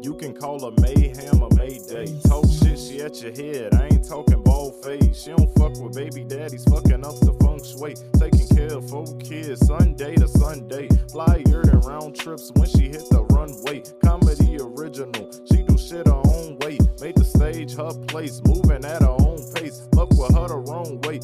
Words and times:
You 0.00 0.14
can 0.14 0.34
call 0.34 0.60
her 0.60 0.72
Mayhem 0.80 1.42
or 1.42 1.48
Mayday. 1.56 2.06
Talk 2.26 2.44
shit, 2.48 2.78
she 2.78 3.00
at 3.00 3.20
your 3.22 3.32
head. 3.32 3.74
I 3.74 3.86
ain't 3.86 4.06
talking 4.06 4.42
bald 4.42 4.84
face. 4.84 5.22
She 5.22 5.30
don't 5.30 5.52
fuck 5.58 5.76
with 5.80 5.94
baby 5.94 6.24
daddies, 6.24 6.64
fucking 6.64 7.04
up 7.04 7.18
the 7.20 7.32
feng 7.40 7.62
shui. 7.62 7.94
Taking 8.18 8.48
care 8.56 8.76
of 8.76 8.88
four 8.88 9.06
kids, 9.18 9.66
Sunday 9.66 10.16
to 10.16 10.28
Sunday. 10.28 10.88
Flyer 11.10 11.62
than 11.64 11.80
round 11.80 12.16
trips 12.16 12.50
when 12.54 12.68
she 12.68 12.88
hit 12.88 13.08
the 13.10 13.24
runway. 13.30 13.82
Comedy 14.04 14.58
original, 14.60 15.30
she 15.50 15.62
do 15.62 15.76
shit 15.78 16.06
her 16.06 16.22
own 16.26 16.58
way. 16.60 16.78
Made 17.00 17.16
the 17.16 17.24
stage 17.24 17.74
her 17.76 17.92
place, 18.06 18.40
moving 18.46 18.84
at 18.84 19.02
her 19.02 19.16
own 19.20 19.40
pace. 19.54 19.88
Fuck 19.94 20.10
with 20.10 20.34
her 20.34 20.48
the 20.48 20.58
wrong 20.68 21.00
way. 21.02 21.20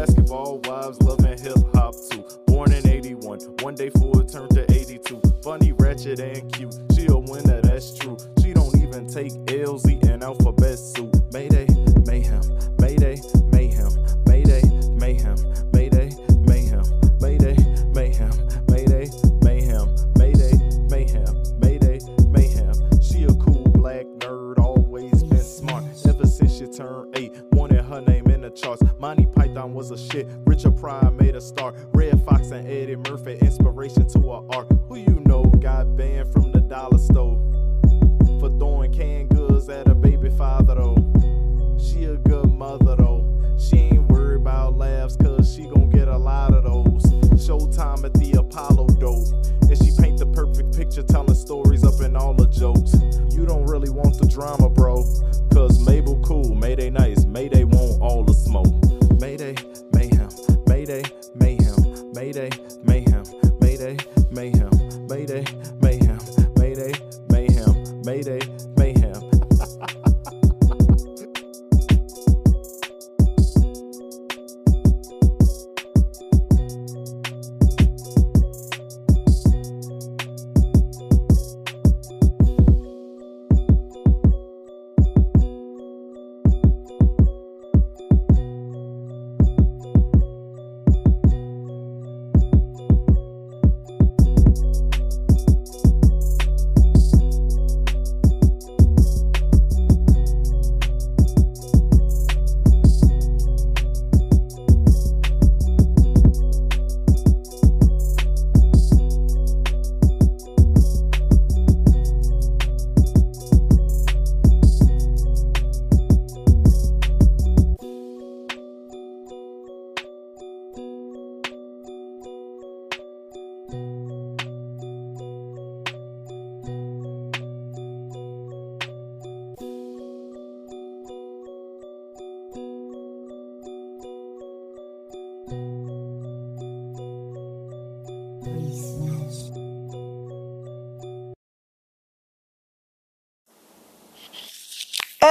Basketball 0.00 0.58
wives, 0.64 0.98
loving 1.02 1.36
hip 1.38 1.58
hop 1.74 1.94
too. 2.10 2.24
Born 2.46 2.72
in 2.72 2.88
81, 2.88 3.40
one 3.60 3.74
day 3.74 3.90
full 3.90 4.24
turned 4.24 4.50
to 4.54 4.64
82. 4.72 5.20
Funny, 5.44 5.72
ratchet, 5.72 6.20
and 6.20 6.50
cute. 6.54 6.74
She 6.94 7.04
a 7.06 7.18
winner, 7.18 7.60
that's 7.60 7.98
true. 7.98 8.16
She 8.40 8.54
don't 8.54 8.74
even 8.78 9.06
take 9.06 9.32
L's, 9.50 9.86
eating 9.86 10.22
alphabet 10.22 10.78
soup. 10.78 11.14
Mayday, 11.34 11.66
mayhem, 12.06 12.40
mayday, 12.78 13.20
mayhem, 13.52 13.92
mayday, 14.26 14.62
mayhem, 14.94 15.36
mayday, 15.74 15.89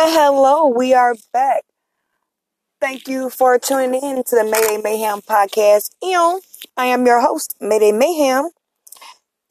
And 0.01 0.13
hello, 0.13 0.65
we 0.65 0.93
are 0.93 1.13
back. 1.33 1.65
Thank 2.79 3.09
you 3.09 3.29
for 3.29 3.59
tuning 3.59 4.01
in 4.01 4.23
to 4.23 4.35
the 4.37 4.45
Mayday 4.45 4.81
Mayhem 4.81 5.19
podcast. 5.19 5.89
I 6.01 6.85
am 6.85 7.05
your 7.05 7.19
host, 7.19 7.55
Mayday 7.59 7.91
Mayhem, 7.91 8.51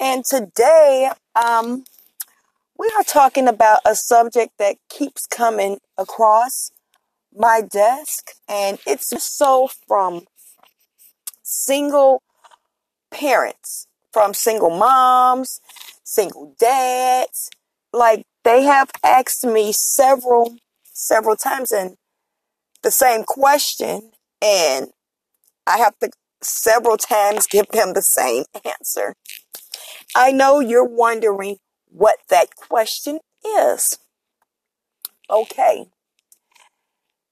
and 0.00 0.24
today, 0.24 1.10
um, 1.34 1.84
we 2.78 2.90
are 2.96 3.04
talking 3.04 3.46
about 3.46 3.80
a 3.84 3.94
subject 3.94 4.54
that 4.58 4.76
keeps 4.88 5.26
coming 5.26 5.80
across 5.98 6.72
my 7.36 7.60
desk, 7.60 8.30
and 8.48 8.78
it's 8.86 9.12
so 9.22 9.68
from 9.86 10.22
single 11.42 12.22
parents, 13.10 13.86
from 14.14 14.32
single 14.32 14.70
moms, 14.70 15.60
single 16.04 16.54
dads. 16.58 17.50
Like 17.92 18.24
they 18.48 18.62
have 18.62 18.90
asked 19.04 19.44
me 19.44 19.72
several, 19.72 20.56
several 20.84 21.36
times, 21.36 21.70
and 21.70 21.96
the 22.82 22.90
same 22.90 23.22
question, 23.22 24.10
and 24.40 24.88
I 25.66 25.76
have 25.76 25.98
to 25.98 26.08
several 26.40 26.96
times 26.96 27.46
give 27.50 27.68
them 27.68 27.92
the 27.92 28.00
same 28.00 28.44
answer. 28.64 29.14
I 30.16 30.32
know 30.32 30.60
you're 30.60 30.82
wondering 30.82 31.58
what 31.90 32.20
that 32.30 32.56
question 32.56 33.18
is. 33.44 33.98
Okay. 35.28 35.84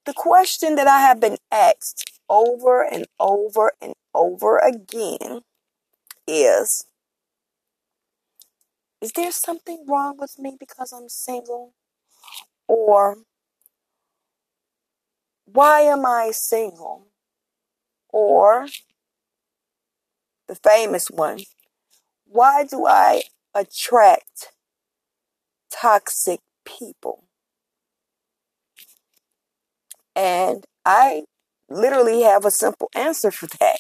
The 0.04 0.12
question 0.12 0.74
that 0.74 0.86
I 0.86 1.00
have 1.00 1.18
been 1.18 1.38
asked 1.50 2.10
over 2.28 2.84
and 2.84 3.06
over 3.18 3.72
and 3.80 3.94
over 4.14 4.58
again 4.58 5.40
is 6.28 6.84
Is 9.06 9.12
there 9.12 9.30
something 9.30 9.84
wrong 9.86 10.16
with 10.18 10.36
me 10.36 10.56
because 10.58 10.92
I'm 10.92 11.08
single? 11.08 11.74
Or 12.66 13.18
why 15.44 15.82
am 15.82 16.04
I 16.04 16.32
single? 16.32 17.06
Or 18.08 18.66
the 20.48 20.56
famous 20.56 21.06
one, 21.08 21.38
why 22.26 22.64
do 22.64 22.84
I 22.84 23.22
attract 23.54 24.50
toxic 25.70 26.40
people? 26.64 27.28
And 30.16 30.64
I 30.84 31.26
literally 31.70 32.22
have 32.22 32.44
a 32.44 32.50
simple 32.50 32.90
answer 32.92 33.30
for 33.30 33.46
that. 33.60 33.78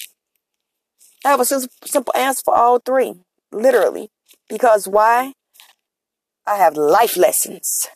I 1.24 1.30
have 1.30 1.40
a 1.40 1.44
sim- 1.44 1.68
simple 1.84 2.12
answer 2.16 2.42
for 2.44 2.56
all 2.56 2.78
three, 2.78 3.14
literally. 3.50 4.12
Because 4.48 4.86
why? 4.86 5.32
I 6.46 6.56
have 6.56 6.76
life 6.76 7.16
lessons. 7.16 7.88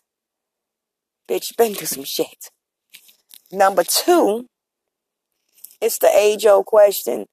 Bitch, 1.29 1.57
been 1.57 1.75
through 1.75 1.87
some 1.87 2.05
shit. 2.05 2.51
Number 3.53 3.85
two, 3.85 4.47
it's 5.81 5.99
the 5.99 6.11
age 6.15 6.45
old 6.47 6.67
question 6.67 7.27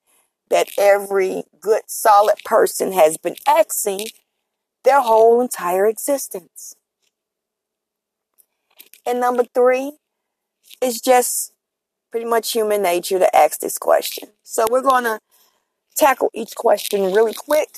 that 0.50 0.70
every 0.78 1.44
good, 1.60 1.84
solid 1.88 2.38
person 2.46 2.94
has 2.94 3.18
been 3.18 3.36
asking 3.48 4.08
their 4.84 5.02
whole 5.02 5.42
entire 5.42 5.86
existence. 5.86 6.76
And 9.06 9.20
number 9.20 9.44
three 9.54 9.94
it's 10.82 11.02
just 11.02 11.54
pretty 12.12 12.26
much 12.26 12.52
human 12.52 12.82
nature 12.82 13.20
to 13.20 13.36
ask 13.36 13.60
this 13.60 13.78
question. 13.78 14.30
So 14.44 14.66
we're 14.70 14.82
going 14.82 15.04
to 15.06 15.20
tackle 15.96 16.30
each 16.34 16.56
question 16.56 17.14
really 17.14 17.34
quick. 17.34 17.70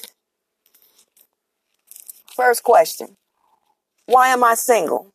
First 2.39 2.63
question 2.63 3.17
Why 4.05 4.29
am 4.29 4.45
I 4.45 4.53
single? 4.53 5.13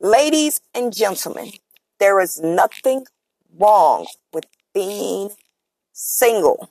Ladies 0.00 0.60
and 0.74 0.92
gentlemen, 0.92 1.52
there 2.00 2.18
is 2.18 2.40
nothing 2.40 3.06
wrong 3.56 4.08
with 4.32 4.44
being 4.74 5.30
single, 5.92 6.68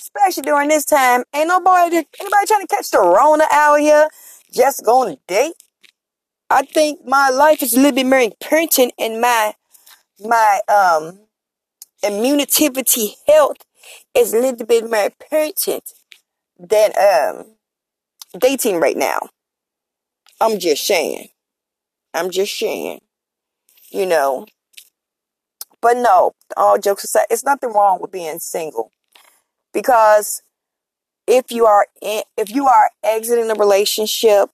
especially 0.00 0.42
during 0.42 0.70
this 0.70 0.84
time, 0.84 1.22
ain't 1.32 1.46
nobody 1.46 1.98
anybody 1.98 2.46
trying 2.48 2.66
to 2.66 2.74
catch 2.74 2.90
the 2.90 2.98
Rona 2.98 3.44
out 3.52 3.78
here 3.78 4.08
just 4.52 4.84
going 4.84 5.14
to 5.14 5.22
date. 5.28 5.54
I 6.50 6.62
think 6.62 7.06
my 7.06 7.30
life 7.30 7.62
is 7.62 7.74
a 7.74 7.76
little 7.76 7.92
bit 7.92 8.06
more 8.06 8.18
important 8.18 8.92
and 8.98 9.20
my 9.20 9.54
my 10.18 10.60
um 10.68 11.20
immunity 12.02 13.14
health 13.28 13.58
is 14.16 14.34
a 14.34 14.40
little 14.40 14.66
bit 14.66 14.90
more 14.90 15.04
important 15.04 15.92
than 16.58 16.90
um 16.98 17.57
dating 18.38 18.80
right 18.80 18.96
now. 18.96 19.28
I'm 20.40 20.58
just 20.58 20.86
saying. 20.86 21.28
I'm 22.14 22.30
just 22.30 22.58
saying. 22.58 23.00
You 23.90 24.06
know. 24.06 24.46
But 25.80 25.96
no, 25.96 26.32
all 26.56 26.78
jokes 26.78 27.04
aside, 27.04 27.26
it's 27.30 27.44
nothing 27.44 27.72
wrong 27.72 27.98
with 28.00 28.10
being 28.10 28.40
single. 28.40 28.90
Because 29.72 30.42
if 31.26 31.52
you 31.52 31.66
are 31.66 31.86
in, 32.02 32.22
if 32.36 32.50
you 32.50 32.66
are 32.66 32.90
exiting 33.04 33.50
a 33.50 33.54
relationship 33.54 34.50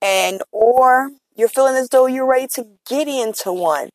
and 0.00 0.42
or 0.52 1.10
you're 1.34 1.48
feeling 1.48 1.74
as 1.74 1.88
though 1.88 2.06
you're 2.06 2.30
ready 2.30 2.46
to 2.54 2.66
get 2.88 3.08
into 3.08 3.52
one, 3.52 3.88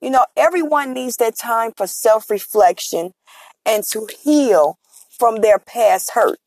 you 0.00 0.10
know, 0.10 0.26
everyone 0.36 0.92
needs 0.92 1.16
that 1.16 1.36
time 1.36 1.72
for 1.76 1.86
self-reflection 1.86 3.12
and 3.64 3.84
to 3.84 4.08
heal 4.22 4.78
from 5.18 5.36
their 5.36 5.58
past 5.58 6.12
hurt. 6.12 6.38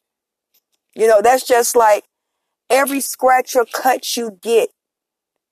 You 0.96 1.08
know, 1.08 1.22
that's 1.22 1.46
just 1.48 1.76
like 1.76 2.06
every 2.70 3.00
scratch 3.00 3.56
or 3.56 3.66
cut 3.66 4.18
you 4.18 4.38
get 4.42 4.70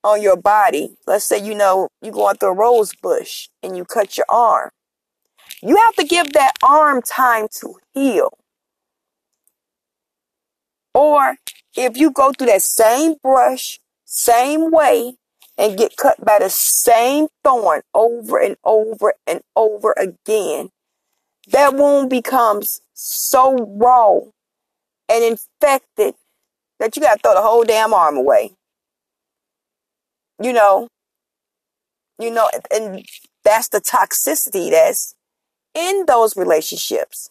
on 0.03 0.21
your 0.21 0.37
body. 0.37 0.97
Let's 1.05 1.25
say, 1.25 1.43
you 1.43 1.55
know, 1.55 1.89
you 2.01 2.11
go 2.11 2.29
out 2.29 2.39
through 2.39 2.49
a 2.49 2.53
rose 2.53 2.93
bush 3.01 3.49
and 3.61 3.75
you 3.75 3.85
cut 3.85 4.17
your 4.17 4.25
arm. 4.29 4.69
You 5.61 5.77
have 5.77 5.95
to 5.95 6.05
give 6.05 6.33
that 6.33 6.53
arm 6.63 7.01
time 7.01 7.47
to 7.59 7.75
heal. 7.93 8.37
Or 10.93 11.35
if 11.75 11.97
you 11.97 12.11
go 12.11 12.31
through 12.31 12.47
that 12.47 12.61
same 12.61 13.15
brush, 13.21 13.79
same 14.05 14.71
way, 14.71 15.15
and 15.57 15.77
get 15.77 15.97
cut 15.97 16.23
by 16.23 16.37
the 16.39 16.49
same 16.49 17.27
thorn 17.43 17.81
over 17.93 18.39
and 18.39 18.57
over 18.63 19.13
and 19.25 19.41
over 19.55 19.93
again, 19.97 20.69
that 21.51 21.73
wound 21.73 22.09
becomes 22.09 22.81
so 22.93 23.55
raw 23.77 24.19
and 25.09 25.23
infected 25.23 26.15
that 26.79 26.95
you 26.95 27.01
got 27.01 27.15
to 27.15 27.19
throw 27.19 27.33
the 27.33 27.41
whole 27.41 27.63
damn 27.63 27.93
arm 27.93 28.17
away. 28.17 28.55
You 30.41 30.53
know, 30.53 30.89
you 32.19 32.31
know, 32.31 32.49
and 32.71 33.05
that's 33.43 33.69
the 33.69 33.81
toxicity 33.81 34.69
that's 34.71 35.15
in 35.73 36.05
those 36.07 36.35
relationships. 36.35 37.29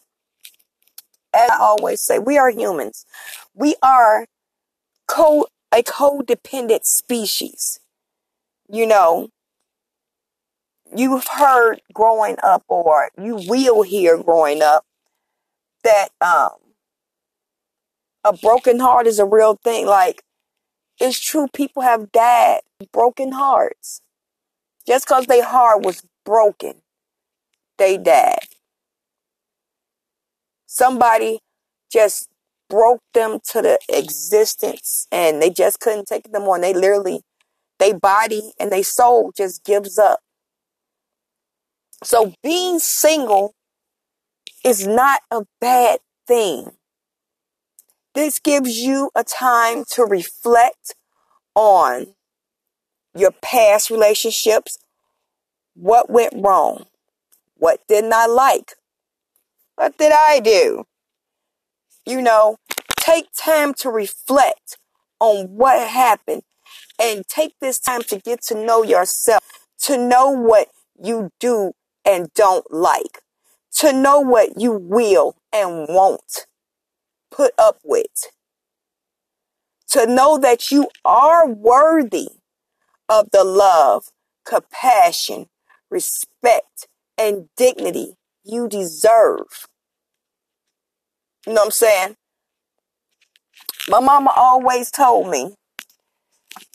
As 1.34 1.50
I 1.50 1.58
always 1.58 2.00
say, 2.00 2.18
we 2.18 2.38
are 2.38 2.50
humans. 2.50 3.04
We 3.54 3.74
are 3.82 4.26
co 5.06 5.46
a 5.72 5.82
codependent 5.82 6.84
species. 6.84 7.80
You 8.68 8.86
know, 8.86 9.28
you've 10.94 11.26
heard 11.28 11.80
growing 11.92 12.36
up, 12.42 12.64
or 12.68 13.10
you 13.20 13.36
will 13.46 13.82
hear 13.82 14.20
growing 14.20 14.62
up, 14.62 14.84
that 15.84 16.08
um, 16.20 16.65
a 18.26 18.36
broken 18.36 18.80
heart 18.80 19.06
is 19.06 19.18
a 19.18 19.24
real 19.24 19.58
thing. 19.62 19.86
Like, 19.86 20.22
it's 20.98 21.20
true, 21.20 21.46
people 21.52 21.82
have 21.82 22.10
died 22.12 22.60
broken 22.92 23.32
hearts. 23.32 24.00
Just 24.86 25.06
because 25.06 25.26
their 25.26 25.44
heart 25.44 25.84
was 25.84 26.02
broken, 26.24 26.82
they 27.78 27.96
died. 27.96 28.48
Somebody 30.66 31.40
just 31.90 32.28
broke 32.68 33.02
them 33.14 33.38
to 33.52 33.62
the 33.62 33.78
existence 33.88 35.06
and 35.12 35.40
they 35.40 35.50
just 35.50 35.80
couldn't 35.80 36.06
take 36.06 36.32
them 36.32 36.42
on. 36.44 36.60
They 36.60 36.74
literally, 36.74 37.22
they 37.78 37.92
body 37.92 38.52
and 38.58 38.70
they 38.70 38.82
soul 38.82 39.32
just 39.36 39.64
gives 39.64 39.98
up. 39.98 40.20
So 42.02 42.34
being 42.42 42.78
single 42.78 43.54
is 44.64 44.86
not 44.86 45.22
a 45.30 45.44
bad 45.60 46.00
thing. 46.26 46.75
This 48.16 48.38
gives 48.38 48.78
you 48.78 49.10
a 49.14 49.22
time 49.22 49.84
to 49.90 50.02
reflect 50.02 50.94
on 51.54 52.14
your 53.14 53.30
past 53.30 53.90
relationships. 53.90 54.78
What 55.74 56.08
went 56.08 56.32
wrong? 56.34 56.86
What 57.58 57.80
didn't 57.86 58.14
I 58.14 58.24
like? 58.24 58.72
What 59.74 59.98
did 59.98 60.12
I 60.12 60.40
do? 60.40 60.84
You 62.06 62.22
know, 62.22 62.56
take 62.98 63.26
time 63.38 63.74
to 63.80 63.90
reflect 63.90 64.78
on 65.20 65.48
what 65.48 65.86
happened 65.86 66.44
and 66.98 67.22
take 67.28 67.52
this 67.60 67.78
time 67.78 68.00
to 68.04 68.16
get 68.18 68.40
to 68.44 68.54
know 68.54 68.82
yourself, 68.82 69.42
to 69.82 69.98
know 69.98 70.30
what 70.30 70.68
you 70.98 71.32
do 71.38 71.72
and 72.02 72.32
don't 72.32 72.72
like, 72.72 73.20
to 73.72 73.92
know 73.92 74.20
what 74.20 74.58
you 74.58 74.72
will 74.72 75.36
and 75.52 75.84
won't 75.90 76.46
put 77.36 77.52
up 77.58 77.78
with, 77.84 78.30
to 79.88 80.06
know 80.06 80.38
that 80.38 80.70
you 80.70 80.88
are 81.04 81.46
worthy 81.46 82.28
of 83.08 83.30
the 83.30 83.44
love, 83.44 84.06
compassion, 84.44 85.46
respect, 85.90 86.88
and 87.18 87.48
dignity 87.56 88.14
you 88.42 88.68
deserve. 88.68 89.68
You 91.46 91.52
know 91.52 91.60
what 91.60 91.66
I'm 91.66 91.70
saying? 91.70 92.16
My 93.88 94.00
mama 94.00 94.32
always 94.34 94.90
told 94.90 95.30
me, 95.30 95.54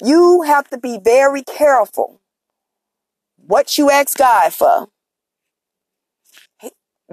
you 0.02 0.44
have 0.44 0.70
to 0.70 0.78
be 0.78 1.00
very 1.04 1.44
careful 1.44 2.22
what 3.36 3.78
you 3.78 3.90
ask 3.90 4.18
God 4.18 4.54
for. 4.54 4.88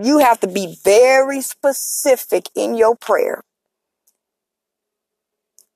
You 0.01 0.19
have 0.19 0.41
to 0.41 0.47
be 0.47 0.79
very 0.85 1.41
specific 1.41 2.51
in 2.55 2.77
your 2.77 2.95
prayer. 2.97 3.43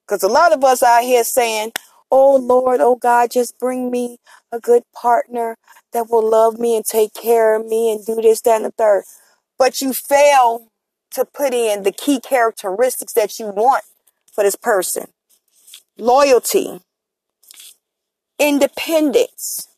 Because 0.06 0.22
a 0.22 0.28
lot 0.28 0.52
of 0.52 0.62
us 0.62 0.82
out 0.82 1.02
here 1.02 1.24
saying, 1.24 1.72
Oh 2.10 2.36
Lord, 2.36 2.80
oh 2.80 2.96
God, 2.96 3.30
just 3.30 3.58
bring 3.58 3.90
me 3.90 4.18
a 4.52 4.60
good 4.60 4.82
partner 4.94 5.56
that 5.92 6.10
will 6.10 6.28
love 6.28 6.58
me 6.58 6.76
and 6.76 6.84
take 6.84 7.14
care 7.14 7.56
of 7.56 7.66
me 7.66 7.90
and 7.90 8.04
do 8.04 8.16
this, 8.16 8.42
that, 8.42 8.56
and 8.56 8.66
the 8.66 8.70
third. 8.70 9.04
But 9.58 9.80
you 9.80 9.92
fail 9.92 10.68
to 11.12 11.24
put 11.24 11.54
in 11.54 11.82
the 11.82 11.92
key 11.92 12.20
characteristics 12.20 13.14
that 13.14 13.38
you 13.38 13.46
want 13.46 13.84
for 14.32 14.44
this 14.44 14.56
person 14.56 15.06
loyalty, 15.98 16.80
independence, 18.38 19.68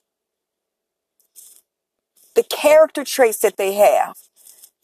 the 2.35 2.43
character 2.43 3.05
traits 3.05 3.39
that 3.39 3.57
they 3.57 3.75
have. 3.75 4.17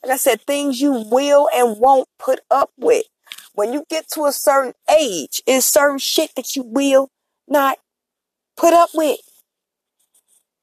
Like 0.02 0.12
I 0.12 0.16
said, 0.16 0.42
things 0.42 0.80
you 0.80 1.04
will 1.10 1.48
and 1.54 1.78
won't 1.78 2.08
put 2.18 2.40
up 2.50 2.70
with. 2.78 3.04
When 3.54 3.72
you 3.72 3.84
get 3.90 4.06
to 4.14 4.24
a 4.24 4.32
certain 4.32 4.74
age, 4.90 5.42
it's 5.46 5.66
certain 5.66 5.98
shit 5.98 6.34
that 6.36 6.56
you 6.56 6.62
will 6.62 7.10
not 7.46 7.78
put 8.56 8.72
up 8.72 8.90
with. 8.94 9.20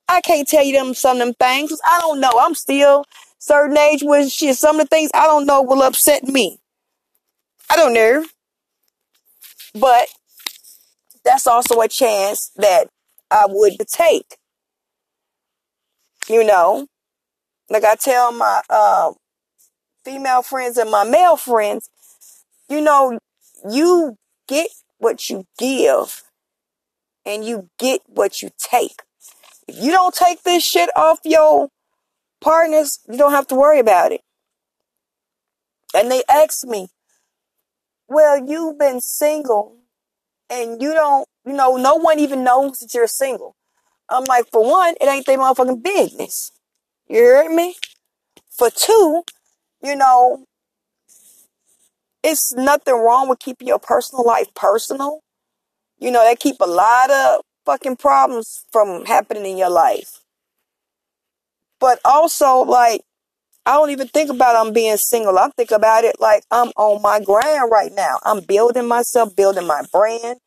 I 0.07 0.21
can't 0.21 0.47
tell 0.47 0.63
you 0.63 0.73
them 0.73 0.93
some 0.93 1.17
of 1.17 1.25
them 1.25 1.33
things. 1.33 1.79
I 1.85 1.99
don't 1.99 2.19
know. 2.19 2.31
I'm 2.39 2.55
still 2.55 3.05
certain 3.37 3.77
age 3.77 4.03
where 4.03 4.27
shit. 4.29 4.55
Some 4.55 4.79
of 4.79 4.89
the 4.89 4.95
things 4.95 5.11
I 5.13 5.25
don't 5.25 5.45
know 5.45 5.61
will 5.61 5.83
upset 5.83 6.23
me. 6.23 6.59
I 7.69 7.75
don't 7.75 7.93
know. 7.93 8.25
But 9.75 10.07
that's 11.23 11.45
also 11.45 11.81
a 11.81 11.87
chance 11.87 12.51
that 12.55 12.87
I 13.29 13.45
would 13.47 13.77
take. 13.87 14.37
You 16.29 16.43
know, 16.45 16.87
like 17.69 17.83
I 17.83 17.95
tell 17.95 18.31
my 18.31 18.61
uh, 18.69 19.11
female 20.07 20.41
friends 20.41 20.77
and 20.77 20.89
my 20.89 21.03
male 21.03 21.35
friends, 21.35 21.89
you 22.69 22.79
know, 22.79 23.19
you 23.69 24.17
get 24.47 24.69
what 24.99 25.29
you 25.29 25.45
give 25.59 26.23
and 27.25 27.43
you 27.43 27.69
get 27.77 27.99
what 28.07 28.41
you 28.41 28.49
take. 28.57 29.01
If 29.67 29.83
you 29.83 29.91
don't 29.91 30.15
take 30.15 30.43
this 30.43 30.63
shit 30.63 30.89
off 30.95 31.19
your 31.25 31.67
partners, 32.39 32.99
you 33.09 33.17
don't 33.17 33.33
have 33.33 33.47
to 33.47 33.55
worry 33.55 33.79
about 33.79 34.13
it. 34.13 34.21
And 35.93 36.09
they 36.09 36.23
asked 36.29 36.65
me, 36.65 36.87
well, 38.07 38.41
you've 38.47 38.79
been 38.79 39.01
single 39.01 39.75
and 40.49 40.81
you 40.81 40.93
don't, 40.93 41.27
you 41.45 41.51
know, 41.51 41.75
no 41.75 41.95
one 41.95 42.19
even 42.19 42.45
knows 42.45 42.77
that 42.77 42.93
you're 42.93 43.07
single. 43.07 43.57
I'm 44.09 44.23
like, 44.23 44.45
for 44.53 44.63
one, 44.63 44.95
it 45.01 45.07
ain't 45.09 45.25
their 45.25 45.37
motherfucking 45.37 45.83
business. 45.83 46.53
You 47.09 47.19
heard 47.23 47.51
me? 47.51 47.75
For 48.49 48.69
two, 48.69 49.23
you 49.81 49.95
know, 49.95 50.45
it's 52.23 52.53
nothing 52.53 52.93
wrong 52.93 53.29
with 53.29 53.39
keeping 53.39 53.67
your 53.67 53.79
personal 53.79 54.25
life 54.25 54.53
personal. 54.53 55.21
You 55.99 56.11
know, 56.11 56.23
that 56.23 56.39
keep 56.39 56.57
a 56.59 56.67
lot 56.67 57.09
of 57.09 57.41
fucking 57.65 57.97
problems 57.97 58.65
from 58.71 59.05
happening 59.05 59.45
in 59.45 59.57
your 59.57 59.69
life. 59.69 60.21
But 61.79 61.99
also, 62.05 62.59
like, 62.59 63.01
I 63.65 63.73
don't 63.73 63.89
even 63.89 64.07
think 64.07 64.29
about 64.29 64.55
I'm 64.55 64.73
being 64.73 64.97
single. 64.97 65.37
I 65.37 65.49
think 65.49 65.71
about 65.71 66.03
it 66.03 66.15
like 66.19 66.43
I'm 66.51 66.69
on 66.77 67.01
my 67.01 67.19
grind 67.19 67.69
right 67.71 67.91
now. 67.93 68.19
I'm 68.23 68.41
building 68.41 68.87
myself, 68.87 69.35
building 69.35 69.67
my 69.67 69.83
brand. 69.91 70.39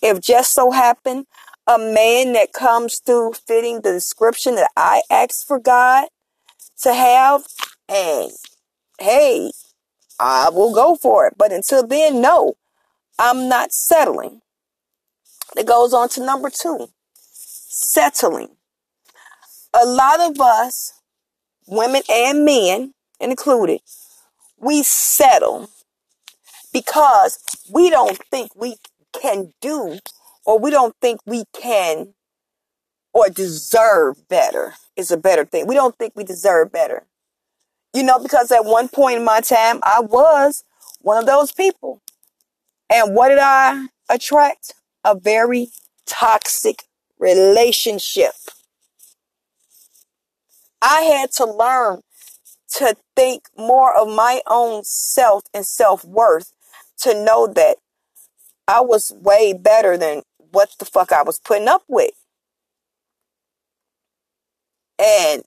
If 0.00 0.20
just 0.20 0.52
so 0.52 0.70
happen 0.70 1.26
a 1.66 1.78
man 1.78 2.32
that 2.32 2.52
comes 2.52 2.98
through 2.98 3.34
fitting 3.46 3.82
the 3.82 3.92
description 3.92 4.56
that 4.56 4.70
I 4.76 5.02
asked 5.10 5.46
for 5.46 5.58
God 5.58 6.08
to 6.82 6.94
have, 6.94 7.42
and 7.88 8.32
hey, 9.02 9.50
I 10.18 10.50
will 10.50 10.72
go 10.74 10.94
for 10.94 11.26
it. 11.26 11.34
But 11.36 11.52
until 11.52 11.86
then, 11.86 12.20
no, 12.20 12.54
I'm 13.18 13.48
not 13.48 13.72
settling. 13.72 14.40
It 15.56 15.66
goes 15.66 15.92
on 15.92 16.08
to 16.10 16.24
number 16.24 16.50
two 16.50 16.88
settling. 17.22 18.48
A 19.74 19.86
lot 19.86 20.20
of 20.20 20.40
us, 20.40 20.92
women 21.66 22.02
and 22.10 22.44
men 22.44 22.94
included, 23.20 23.80
we 24.58 24.82
settle 24.82 25.70
because 26.72 27.38
we 27.70 27.90
don't 27.90 28.18
think 28.30 28.54
we 28.54 28.76
can 29.12 29.52
do 29.60 29.98
or 30.44 30.58
we 30.58 30.70
don't 30.70 30.94
think 31.00 31.20
we 31.26 31.44
can 31.52 32.14
or 33.12 33.28
deserve 33.28 34.28
better 34.28 34.74
is 34.96 35.10
a 35.10 35.16
better 35.16 35.44
thing. 35.44 35.66
We 35.66 35.74
don't 35.74 35.96
think 35.96 36.14
we 36.16 36.24
deserve 36.24 36.72
better. 36.72 37.04
You 37.94 38.02
know, 38.02 38.18
because 38.18 38.50
at 38.50 38.64
one 38.64 38.88
point 38.88 39.18
in 39.18 39.24
my 39.24 39.40
time, 39.40 39.80
I 39.82 40.00
was 40.00 40.64
one 41.00 41.18
of 41.18 41.26
those 41.26 41.52
people. 41.52 42.00
And 42.90 43.14
what 43.14 43.28
did 43.28 43.38
I 43.38 43.88
attract? 44.08 44.74
A 45.04 45.18
very 45.18 45.68
toxic 46.06 46.84
relationship. 47.18 48.32
I 50.80 51.02
had 51.02 51.32
to 51.32 51.44
learn 51.44 52.02
to 52.76 52.96
think 53.14 53.44
more 53.56 53.96
of 53.96 54.08
my 54.08 54.40
own 54.46 54.84
self 54.84 55.42
and 55.52 55.66
self 55.66 56.04
worth 56.04 56.52
to 56.98 57.12
know 57.24 57.46
that 57.46 57.76
I 58.68 58.80
was 58.80 59.12
way 59.20 59.52
better 59.52 59.96
than 59.96 60.22
what 60.38 60.70
the 60.78 60.84
fuck 60.84 61.12
I 61.12 61.22
was 61.22 61.40
putting 61.40 61.68
up 61.68 61.82
with. 61.88 62.12
And 64.98 65.42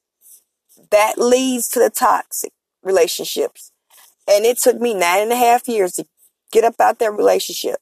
that 0.92 1.18
leads 1.18 1.68
to 1.70 1.80
the 1.80 1.90
toxic 1.90 2.52
relationships. 2.84 3.72
And 4.28 4.46
it 4.46 4.58
took 4.58 4.80
me 4.80 4.94
nine 4.94 5.24
and 5.24 5.32
a 5.32 5.36
half 5.36 5.68
years 5.68 5.94
to 5.94 6.06
get 6.52 6.64
up 6.64 6.80
out 6.80 7.00
that 7.00 7.14
relationship. 7.14 7.78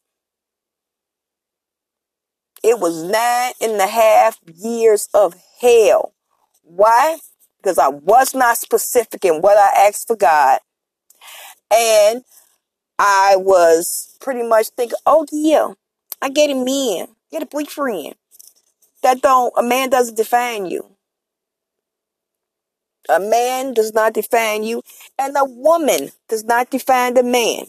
It 2.63 2.79
was 2.79 3.03
nine 3.03 3.53
and 3.61 3.79
a 3.81 3.87
half 3.87 4.39
years 4.45 5.09
of 5.13 5.35
hell. 5.61 6.13
Why? 6.63 7.19
Because 7.57 7.77
I 7.77 7.89
was 7.89 8.33
not 8.33 8.57
specific 8.57 9.25
in 9.25 9.41
what 9.41 9.57
I 9.57 9.87
asked 9.87 10.07
for 10.07 10.15
God. 10.15 10.59
And 11.73 12.23
I 12.97 13.35
was 13.37 14.15
pretty 14.21 14.43
much 14.43 14.69
thinking, 14.69 14.97
oh 15.05 15.25
yeah, 15.31 15.73
I 16.21 16.29
get 16.29 16.49
a 16.49 16.55
man, 16.55 17.07
get 17.31 17.43
a 17.43 17.45
boyfriend. 17.45 18.15
That 19.01 19.21
don't, 19.21 19.53
a 19.57 19.63
man 19.63 19.89
doesn't 19.89 20.15
define 20.15 20.65
you. 20.65 20.92
A 23.09 23.19
man 23.19 23.73
does 23.73 23.93
not 23.93 24.13
define 24.13 24.63
you, 24.63 24.81
and 25.17 25.35
a 25.35 25.45
woman 25.45 26.11
does 26.29 26.43
not 26.43 26.69
define 26.69 27.13
the 27.15 27.23
man. 27.23 27.65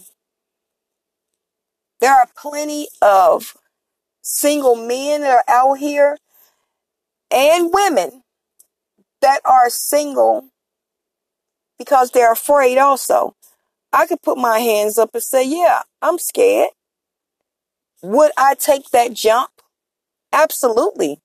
There 2.00 2.12
are 2.12 2.28
plenty 2.36 2.88
of 3.02 3.56
single 4.22 4.76
men 4.76 5.22
that 5.22 5.30
are 5.30 5.44
out 5.48 5.78
here 5.78 6.18
and 7.30 7.70
women 7.72 8.22
that 9.20 9.40
are 9.44 9.70
single 9.70 10.50
because 11.78 12.10
they're 12.10 12.32
afraid 12.32 12.78
also. 12.78 13.34
I 13.92 14.06
could 14.06 14.22
put 14.22 14.38
my 14.38 14.58
hands 14.58 14.98
up 14.98 15.10
and 15.14 15.22
say, 15.22 15.46
yeah, 15.46 15.82
I'm 16.02 16.18
scared. 16.18 16.70
Would 18.02 18.32
I 18.36 18.54
take 18.54 18.90
that 18.90 19.14
jump? 19.14 19.50
Absolutely. 20.32 21.20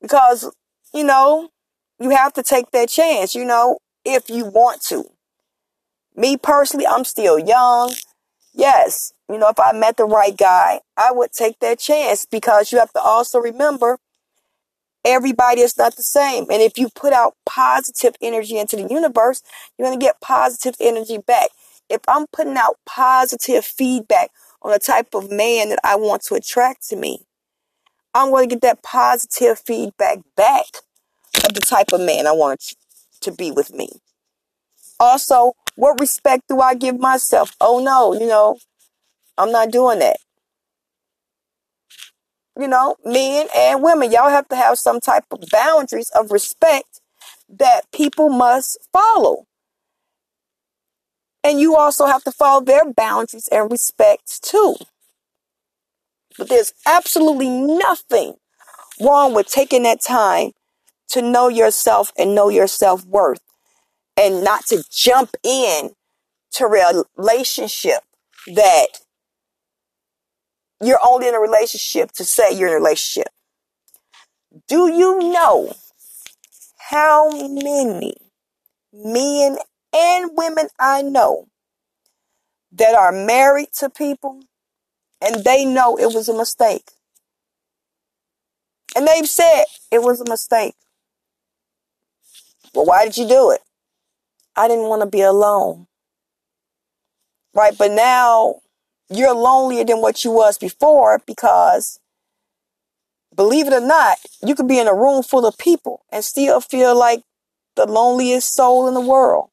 Because, 0.00 0.50
you 0.94 1.04
know, 1.04 1.50
you 2.02 2.10
have 2.10 2.32
to 2.34 2.42
take 2.42 2.70
that 2.72 2.88
chance, 2.88 3.34
you 3.34 3.44
know, 3.44 3.78
if 4.04 4.28
you 4.28 4.44
want 4.44 4.82
to. 4.82 5.04
Me 6.16 6.36
personally, 6.36 6.86
I'm 6.86 7.04
still 7.04 7.38
young. 7.38 7.94
Yes, 8.52 9.12
you 9.30 9.38
know, 9.38 9.48
if 9.48 9.58
I 9.58 9.72
met 9.72 9.96
the 9.96 10.04
right 10.04 10.36
guy, 10.36 10.80
I 10.96 11.10
would 11.12 11.32
take 11.32 11.60
that 11.60 11.78
chance 11.78 12.26
because 12.26 12.70
you 12.70 12.78
have 12.78 12.92
to 12.92 13.00
also 13.00 13.38
remember 13.38 13.98
everybody 15.04 15.62
is 15.62 15.78
not 15.78 15.96
the 15.96 16.02
same. 16.02 16.44
And 16.50 16.60
if 16.60 16.76
you 16.76 16.88
put 16.94 17.12
out 17.12 17.34
positive 17.46 18.14
energy 18.20 18.58
into 18.58 18.76
the 18.76 18.88
universe, 18.88 19.42
you're 19.78 19.88
going 19.88 19.98
to 19.98 20.04
get 20.04 20.20
positive 20.20 20.74
energy 20.80 21.18
back. 21.18 21.48
If 21.88 22.00
I'm 22.08 22.26
putting 22.32 22.56
out 22.56 22.76
positive 22.84 23.64
feedback 23.64 24.30
on 24.60 24.72
the 24.72 24.78
type 24.78 25.14
of 25.14 25.30
man 25.30 25.70
that 25.70 25.80
I 25.82 25.96
want 25.96 26.22
to 26.24 26.34
attract 26.34 26.88
to 26.88 26.96
me, 26.96 27.26
I'm 28.14 28.30
going 28.30 28.48
to 28.48 28.54
get 28.54 28.62
that 28.62 28.82
positive 28.82 29.58
feedback 29.58 30.18
back 30.36 30.66
the 31.48 31.60
type 31.60 31.92
of 31.92 32.00
man 32.00 32.26
I 32.26 32.32
want 32.32 32.74
to 33.20 33.32
be 33.32 33.50
with 33.50 33.72
me. 33.72 33.88
Also, 35.00 35.52
what 35.76 36.00
respect 36.00 36.44
do 36.48 36.60
I 36.60 36.74
give 36.74 36.98
myself? 36.98 37.54
Oh 37.60 37.82
no, 37.82 38.18
you 38.18 38.26
know, 38.26 38.58
I'm 39.36 39.50
not 39.50 39.70
doing 39.70 39.98
that. 40.00 40.18
You 42.58 42.68
know, 42.68 42.96
men 43.04 43.48
and 43.56 43.82
women, 43.82 44.12
y'all 44.12 44.28
have 44.28 44.48
to 44.48 44.56
have 44.56 44.78
some 44.78 45.00
type 45.00 45.24
of 45.30 45.40
boundaries 45.50 46.10
of 46.14 46.30
respect 46.30 47.00
that 47.48 47.82
people 47.92 48.28
must 48.28 48.78
follow. 48.92 49.46
And 51.42 51.58
you 51.58 51.74
also 51.76 52.06
have 52.06 52.22
to 52.24 52.30
follow 52.30 52.62
their 52.62 52.92
boundaries 52.92 53.48
and 53.50 53.70
respect 53.70 54.42
too. 54.42 54.76
But 56.38 56.48
there's 56.48 56.72
absolutely 56.86 57.48
nothing 57.48 58.34
wrong 59.00 59.34
with 59.34 59.48
taking 59.48 59.82
that 59.82 60.02
time 60.02 60.52
to 61.12 61.22
know 61.22 61.48
yourself 61.48 62.12
and 62.18 62.34
know 62.34 62.48
your 62.48 62.66
self 62.66 63.04
worth 63.04 63.40
and 64.16 64.42
not 64.42 64.66
to 64.66 64.84
jump 64.90 65.36
in 65.42 65.90
to 66.52 66.64
a 66.64 67.04
relationship 67.16 68.00
that 68.46 68.86
you're 70.82 71.00
only 71.04 71.28
in 71.28 71.34
a 71.34 71.40
relationship 71.40 72.12
to 72.12 72.24
say 72.24 72.52
you're 72.52 72.68
in 72.68 72.74
a 72.74 72.76
relationship. 72.76 73.28
Do 74.68 74.88
you 74.88 75.32
know 75.32 75.74
how 76.90 77.30
many 77.30 78.14
men 78.92 79.56
and 79.94 80.30
women 80.34 80.68
I 80.78 81.02
know 81.02 81.46
that 82.72 82.94
are 82.94 83.12
married 83.12 83.72
to 83.78 83.88
people 83.88 84.42
and 85.20 85.44
they 85.44 85.64
know 85.64 85.96
it 85.96 86.14
was 86.14 86.28
a 86.28 86.36
mistake? 86.36 86.90
And 88.94 89.06
they've 89.06 89.28
said 89.28 89.64
it 89.90 90.02
was 90.02 90.20
a 90.20 90.28
mistake. 90.28 90.74
Well, 92.74 92.86
why 92.86 93.04
did 93.04 93.16
you 93.16 93.28
do 93.28 93.50
it? 93.50 93.60
I 94.56 94.68
didn't 94.68 94.88
want 94.88 95.02
to 95.02 95.06
be 95.08 95.22
alone. 95.22 95.86
Right? 97.54 97.76
But 97.76 97.90
now 97.92 98.60
you're 99.10 99.34
lonelier 99.34 99.84
than 99.84 100.00
what 100.00 100.24
you 100.24 100.30
was 100.30 100.58
before 100.58 101.20
because 101.26 101.98
believe 103.34 103.66
it 103.66 103.74
or 103.74 103.80
not, 103.80 104.18
you 104.44 104.54
could 104.54 104.68
be 104.68 104.78
in 104.78 104.88
a 104.88 104.94
room 104.94 105.22
full 105.22 105.46
of 105.46 105.58
people 105.58 106.04
and 106.10 106.24
still 106.24 106.60
feel 106.60 106.98
like 106.98 107.22
the 107.76 107.86
loneliest 107.86 108.54
soul 108.54 108.88
in 108.88 108.94
the 108.94 109.00
world. 109.00 109.50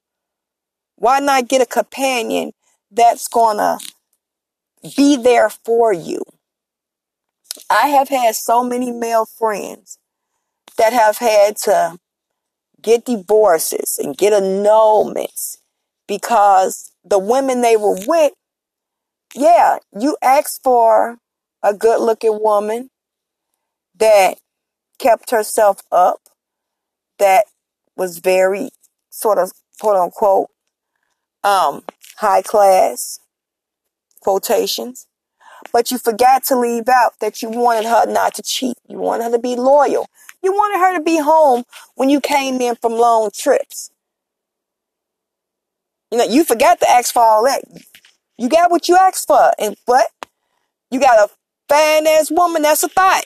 Why 0.95 1.19
not 1.19 1.47
get 1.47 1.61
a 1.61 1.65
companion 1.65 2.51
that's 2.91 3.27
gonna 3.27 3.79
be 4.95 5.15
there 5.15 5.49
for 5.49 5.93
you? 5.93 6.23
I 7.69 7.87
have 7.87 8.09
had 8.09 8.35
so 8.35 8.63
many 8.63 8.91
male 8.91 9.25
friends 9.25 9.97
that 10.77 10.93
have 10.93 11.17
had 11.17 11.55
to 11.57 11.99
get 12.81 13.05
divorces 13.05 13.99
and 14.01 14.17
get 14.17 14.33
annulments 14.33 15.57
because 16.07 16.91
the 17.03 17.19
women 17.19 17.61
they 17.61 17.77
were 17.77 17.97
with, 18.07 18.33
yeah, 19.35 19.77
you 19.97 20.17
asked 20.21 20.61
for 20.63 21.17
a 21.63 21.73
good 21.73 21.99
looking 22.01 22.39
woman 22.41 22.89
that 23.95 24.39
kept 24.97 25.31
herself 25.31 25.81
up, 25.91 26.19
that 27.19 27.45
was 27.95 28.19
very 28.19 28.69
sort 29.09 29.37
of 29.37 29.51
quote 29.79 29.97
unquote 29.97 30.47
um, 31.43 31.83
high 32.17 32.41
class 32.41 33.19
quotations. 34.21 35.05
But 35.71 35.91
you 35.91 35.97
forgot 35.97 36.43
to 36.45 36.59
leave 36.59 36.89
out 36.89 37.13
that 37.21 37.41
you 37.41 37.49
wanted 37.49 37.85
her 37.85 38.05
not 38.05 38.33
to 38.35 38.41
cheat. 38.41 38.77
You 38.87 38.97
wanted 38.97 39.25
her 39.25 39.31
to 39.31 39.39
be 39.39 39.55
loyal. 39.55 40.07
You 40.41 40.51
wanted 40.51 40.79
her 40.79 40.97
to 40.97 41.03
be 41.03 41.19
home 41.19 41.63
when 41.95 42.09
you 42.09 42.21
came 42.21 42.59
in 42.61 42.75
from 42.75 42.93
long 42.93 43.29
trips. 43.33 43.91
You 46.11 46.17
know, 46.17 46.23
you 46.23 46.43
forgot 46.43 46.79
to 46.79 46.89
ask 46.89 47.13
for 47.13 47.21
all 47.21 47.43
that. 47.45 47.61
You 48.37 48.49
got 48.49 48.71
what 48.71 48.87
you 48.87 48.95
asked 48.97 49.27
for. 49.27 49.51
And 49.59 49.75
what? 49.85 50.07
You 50.89 50.99
got 50.99 51.29
a 51.29 51.29
fine 51.67 52.07
ass 52.07 52.31
woman 52.31 52.63
that's 52.63 52.83
a 52.83 52.89
thought. 52.89 53.25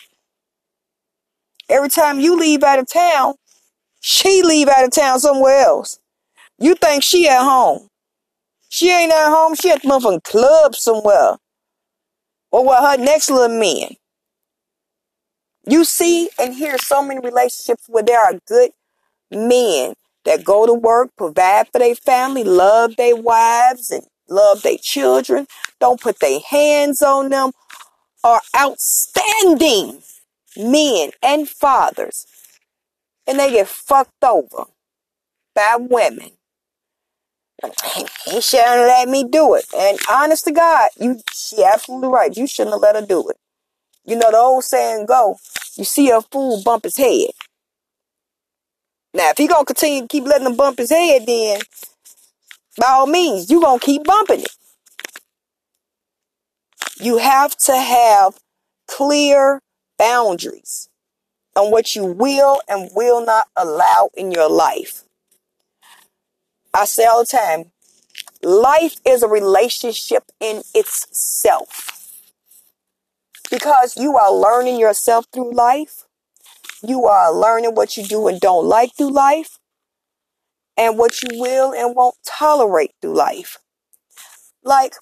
Every 1.69 1.89
time 1.89 2.19
you 2.19 2.37
leave 2.37 2.63
out 2.63 2.79
of 2.79 2.91
town, 2.91 3.35
she 4.01 4.41
leave 4.43 4.67
out 4.67 4.83
of 4.83 4.91
town 4.91 5.19
somewhere 5.19 5.63
else. 5.63 5.99
You 6.59 6.75
think 6.75 7.03
she 7.03 7.27
at 7.27 7.43
home. 7.43 7.87
She 8.67 8.91
ain't 8.91 9.11
at 9.11 9.29
home. 9.29 9.55
She 9.55 9.69
at 9.69 9.81
the 9.81 9.87
motherfucking 9.87 10.23
club 10.23 10.75
somewhere. 10.75 11.37
Or 12.53 12.63
with 12.63 12.77
her 12.77 12.97
next 12.97 13.31
little 13.31 13.59
man. 13.59 13.95
You 15.65 15.83
see 15.83 16.29
and 16.37 16.53
hear 16.53 16.77
so 16.77 17.01
many 17.01 17.19
relationships 17.19 17.85
where 17.87 18.03
there 18.03 18.21
are 18.21 18.39
good 18.47 18.71
men 19.31 19.95
that 20.23 20.45
go 20.45 20.67
to 20.67 20.73
work, 20.73 21.09
provide 21.17 21.69
for 21.69 21.79
their 21.79 21.95
family, 21.95 22.43
love 22.43 22.95
their 22.95 23.15
wives 23.15 23.89
and 23.89 24.03
love 24.29 24.61
their 24.61 24.77
children, 24.77 25.47
don't 25.79 25.99
put 25.99 26.19
their 26.19 26.39
hands 26.47 27.01
on 27.01 27.29
them, 27.29 27.53
are 28.23 28.41
outstanding 28.55 30.03
men 30.55 31.09
and 31.23 31.49
fathers. 31.49 32.27
And 33.25 33.39
they 33.39 33.49
get 33.49 33.67
fucked 33.67 34.23
over 34.23 34.65
by 35.55 35.77
women. 35.79 36.33
He 38.25 38.41
shouldn't 38.41 38.87
let 38.87 39.07
me 39.07 39.23
do 39.23 39.55
it. 39.55 39.65
And 39.75 39.97
honest 40.09 40.45
to 40.45 40.51
God, 40.51 40.89
you 40.99 41.21
she 41.33 41.63
absolutely 41.63 42.09
right. 42.09 42.35
You 42.35 42.47
shouldn't 42.47 42.73
have 42.73 42.81
let 42.81 42.95
her 42.95 43.05
do 43.05 43.27
it. 43.29 43.37
You 44.05 44.17
know 44.17 44.31
the 44.31 44.37
old 44.37 44.63
saying 44.63 45.05
go, 45.05 45.37
you 45.75 45.85
see 45.85 46.09
a 46.09 46.21
fool 46.21 46.61
bump 46.63 46.83
his 46.83 46.97
head. 46.97 47.31
Now 49.13 49.29
if 49.29 49.37
he 49.37 49.47
gonna 49.47 49.65
continue 49.65 50.01
to 50.01 50.07
keep 50.07 50.25
letting 50.25 50.47
him 50.47 50.55
bump 50.55 50.77
his 50.77 50.89
head, 50.89 51.25
then 51.25 51.61
by 52.79 52.87
all 52.87 53.07
means, 53.07 53.49
you 53.49 53.61
gonna 53.61 53.79
keep 53.79 54.03
bumping 54.03 54.41
it. 54.41 54.55
You 56.99 57.17
have 57.17 57.55
to 57.57 57.77
have 57.77 58.39
clear 58.87 59.61
boundaries 59.97 60.89
on 61.55 61.71
what 61.71 61.95
you 61.95 62.05
will 62.05 62.61
and 62.67 62.89
will 62.95 63.25
not 63.25 63.47
allow 63.55 64.09
in 64.15 64.31
your 64.31 64.49
life. 64.49 65.03
I 66.73 66.85
say 66.85 67.05
all 67.05 67.21
the 67.21 67.27
time, 67.27 67.71
life 68.41 68.95
is 69.05 69.21
a 69.21 69.27
relationship 69.27 70.23
in 70.39 70.63
itself. 70.73 72.11
Because 73.51 73.95
you 73.95 74.17
are 74.17 74.33
learning 74.33 74.79
yourself 74.79 75.25
through 75.31 75.53
life. 75.53 76.05
You 76.81 77.05
are 77.05 77.31
learning 77.31 77.75
what 77.75 77.95
you 77.95 78.03
do 78.03 78.27
and 78.27 78.39
don't 78.39 78.65
like 78.65 78.95
through 78.95 79.11
life. 79.11 79.59
And 80.75 80.97
what 80.97 81.21
you 81.21 81.39
will 81.39 81.71
and 81.71 81.95
won't 81.95 82.15
tolerate 82.25 82.91
through 83.01 83.15
life. 83.15 83.57
Like, 84.63 84.95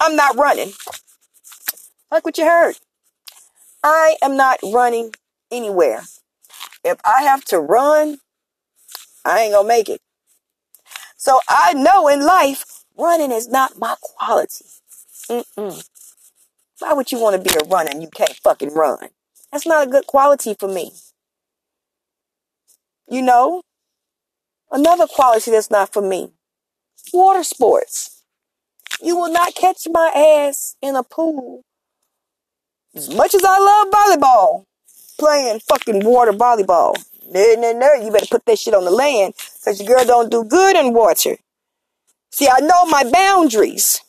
I'm 0.00 0.16
not 0.16 0.36
running. 0.36 0.72
Like 2.10 2.24
what 2.24 2.38
you 2.38 2.46
heard. 2.46 2.76
I 3.84 4.16
am 4.22 4.36
not 4.36 4.58
running 4.64 5.12
anywhere. 5.50 6.02
If 6.82 6.98
I 7.04 7.22
have 7.22 7.44
to 7.46 7.58
run, 7.58 8.18
I 9.24 9.40
ain't 9.40 9.52
gonna 9.52 9.68
make 9.68 9.90
it. 9.90 10.00
So 11.18 11.40
I 11.48 11.74
know 11.74 12.06
in 12.08 12.24
life, 12.24 12.84
running 12.96 13.32
is 13.32 13.48
not 13.48 13.76
my 13.76 13.96
quality. 14.00 14.64
Mm-mm. 15.28 15.84
Why 16.78 16.92
would 16.92 17.10
you 17.10 17.18
want 17.18 17.36
to 17.36 17.42
be 17.42 17.54
a 17.56 17.68
runner 17.68 17.90
and 17.90 18.00
you 18.00 18.08
can't 18.08 18.36
fucking 18.36 18.72
run? 18.72 19.08
That's 19.50 19.66
not 19.66 19.88
a 19.88 19.90
good 19.90 20.06
quality 20.06 20.54
for 20.58 20.72
me. 20.72 20.92
You 23.10 23.22
know? 23.22 23.62
Another 24.70 25.08
quality 25.08 25.50
that's 25.50 25.72
not 25.72 25.92
for 25.92 26.02
me. 26.02 26.30
Water 27.12 27.42
sports. 27.42 28.22
You 29.02 29.16
will 29.16 29.32
not 29.32 29.56
catch 29.56 29.88
my 29.90 30.12
ass 30.14 30.76
in 30.80 30.94
a 30.94 31.02
pool. 31.02 31.62
As 32.94 33.12
much 33.12 33.34
as 33.34 33.42
I 33.44 33.58
love 33.58 33.90
volleyball, 33.90 34.64
playing 35.18 35.60
fucking 35.68 36.04
water 36.04 36.32
volleyball. 36.32 36.94
No, 37.28 37.54
no, 37.58 37.72
no. 37.72 37.94
You 37.94 38.12
better 38.12 38.26
put 38.30 38.44
that 38.46 38.58
shit 38.58 38.74
on 38.74 38.84
the 38.84 38.92
land 38.92 39.34
because 39.68 39.86
your 39.86 39.96
girl 39.96 40.04
don't 40.06 40.30
do 40.30 40.44
good 40.44 40.76
in 40.76 40.94
water. 40.94 41.36
See, 42.30 42.48
I 42.48 42.60
know 42.60 42.86
my 42.86 43.04
boundaries. 43.10 44.00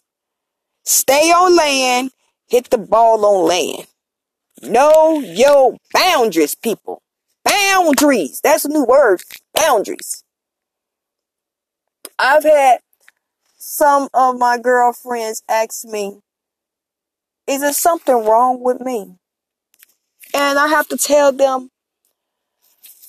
Stay 0.85 1.31
on 1.31 1.55
land, 1.55 2.11
hit 2.47 2.69
the 2.69 2.77
ball 2.77 3.25
on 3.25 3.48
land. 3.48 3.87
Know 4.61 5.19
your 5.19 5.77
boundaries, 5.93 6.55
people. 6.55 7.01
Boundaries. 7.43 8.39
That's 8.41 8.65
a 8.65 8.69
new 8.69 8.85
word. 8.85 9.22
Boundaries. 9.53 10.24
I've 12.17 12.43
had 12.43 12.79
some 13.57 14.09
of 14.13 14.37
my 14.37 14.57
girlfriends 14.57 15.43
ask 15.50 15.85
me, 15.85 16.19
is 17.48 17.61
there 17.61 17.74
something 17.74 18.15
wrong 18.15 18.61
with 18.61 18.79
me? 18.79 19.15
And 20.33 20.59
I 20.59 20.67
have 20.67 20.87
to 20.89 20.98
tell 20.98 21.31
them, 21.31 21.69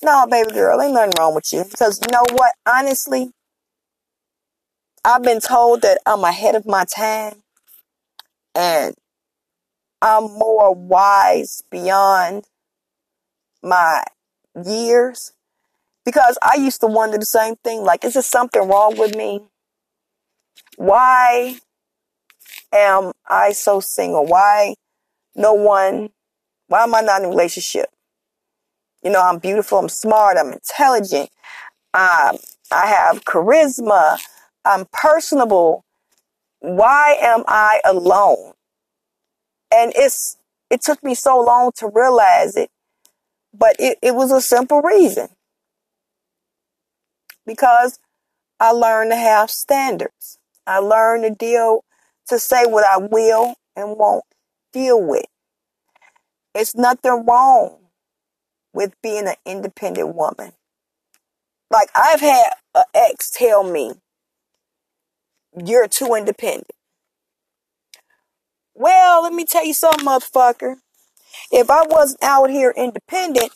no, 0.03 0.25
baby 0.27 0.51
girl, 0.51 0.81
ain't 0.81 0.93
nothing 0.93 1.13
wrong 1.19 1.35
with 1.35 1.51
you. 1.53 1.63
Because 1.63 1.99
you 2.01 2.11
know 2.11 2.23
what? 2.31 2.53
Honestly, 2.67 3.31
I've 5.03 5.23
been 5.23 5.39
told 5.39 5.81
that 5.81 5.99
I'm 6.05 6.23
ahead 6.23 6.55
of 6.55 6.65
my 6.65 6.85
time 6.85 7.43
and 8.55 8.95
I'm 10.01 10.23
more 10.23 10.73
wise 10.73 11.63
beyond 11.69 12.45
my 13.63 14.03
years. 14.65 15.33
Because 16.03 16.37
I 16.41 16.55
used 16.55 16.81
to 16.81 16.87
wonder 16.87 17.17
the 17.17 17.25
same 17.25 17.55
thing 17.63 17.83
like, 17.83 18.03
is 18.03 18.13
there 18.13 18.23
something 18.23 18.67
wrong 18.67 18.97
with 18.97 19.15
me? 19.15 19.41
Why 20.77 21.59
am 22.73 23.11
I 23.29 23.51
so 23.51 23.79
single? 23.79 24.25
Why 24.25 24.75
no 25.35 25.53
one, 25.53 26.09
why 26.67 26.83
am 26.83 26.95
I 26.95 27.01
not 27.01 27.21
in 27.21 27.25
a 27.25 27.29
relationship? 27.29 27.89
You 29.03 29.09
know, 29.11 29.21
I'm 29.21 29.39
beautiful, 29.39 29.79
I'm 29.79 29.89
smart, 29.89 30.37
I'm 30.37 30.53
intelligent, 30.53 31.29
um, 31.93 32.37
I 32.71 32.85
have 32.87 33.25
charisma, 33.25 34.19
I'm 34.63 34.85
personable. 34.93 35.83
Why 36.59 37.17
am 37.19 37.43
I 37.47 37.81
alone? 37.83 38.53
And 39.73 39.91
it's, 39.95 40.37
it 40.69 40.81
took 40.81 41.03
me 41.03 41.15
so 41.15 41.39
long 41.41 41.71
to 41.77 41.91
realize 41.93 42.55
it, 42.55 42.69
but 43.53 43.75
it, 43.79 43.97
it 44.03 44.13
was 44.13 44.31
a 44.31 44.41
simple 44.41 44.81
reason. 44.81 45.29
Because 47.45 47.99
I 48.59 48.71
learned 48.71 49.11
to 49.11 49.17
have 49.17 49.49
standards. 49.49 50.37
I 50.67 50.77
learned 50.77 51.23
to 51.23 51.31
deal, 51.31 51.83
to 52.27 52.37
say 52.37 52.67
what 52.67 52.85
I 52.85 52.97
will 52.97 53.55
and 53.75 53.97
won't 53.97 54.25
deal 54.71 55.01
with. 55.01 55.25
It's 56.53 56.75
nothing 56.75 57.25
wrong 57.25 57.80
with 58.73 58.93
being 59.01 59.27
an 59.27 59.35
independent 59.45 60.15
woman. 60.15 60.53
Like 61.69 61.89
I've 61.95 62.21
had 62.21 62.51
an 62.75 62.83
ex 62.93 63.29
tell 63.29 63.63
me, 63.63 63.93
you're 65.65 65.87
too 65.87 66.13
independent. 66.15 66.71
Well, 68.73 69.23
let 69.23 69.33
me 69.33 69.45
tell 69.45 69.65
you 69.65 69.73
something, 69.73 70.05
motherfucker. 70.05 70.75
If 71.51 71.69
I 71.69 71.83
wasn't 71.87 72.23
out 72.23 72.49
here 72.49 72.73
independent, 72.75 73.51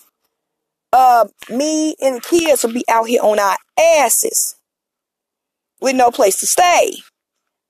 uh, 0.94 1.28
me 1.50 1.96
and 2.02 2.18
the 2.18 2.22
kids 2.22 2.64
would 2.64 2.74
be 2.74 2.86
out 2.90 3.08
here 3.08 3.22
on 3.22 3.40
our 3.40 3.58
asses 3.78 4.56
with 5.82 5.96
no 5.96 6.12
place 6.12 6.40
to 6.40 6.46
stay. 6.46 6.98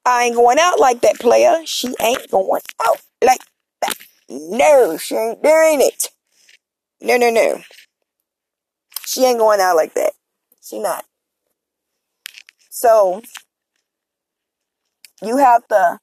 I 0.05 0.25
ain't 0.25 0.35
going 0.35 0.59
out 0.59 0.79
like 0.79 1.01
that, 1.01 1.19
player. 1.19 1.61
She 1.65 1.93
ain't 1.99 2.29
going 2.29 2.61
out 2.87 3.01
like 3.23 3.41
that. 3.81 3.95
No, 4.29 4.97
she 4.97 5.15
ain't 5.15 5.41
doing 5.41 5.81
it. 5.81 6.09
No, 7.01 7.17
no, 7.17 7.29
no. 7.29 7.61
She 9.05 9.23
ain't 9.25 9.39
going 9.39 9.59
out 9.59 9.75
like 9.75 9.93
that. 9.93 10.13
She 10.61 10.79
not. 10.79 11.05
So, 12.69 13.21
you 15.21 15.37
have 15.37 15.67
to 15.67 15.99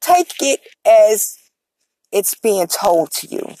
take 0.00 0.32
it 0.40 0.60
as 0.86 1.36
it's 2.12 2.34
being 2.34 2.66
told 2.66 3.10
to 3.12 3.26
you. 3.26 3.54